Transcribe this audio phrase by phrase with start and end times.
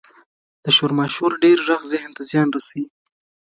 [0.63, 2.85] •د شور ماشور ډېر ږغ ذهن ته زیان رسوي.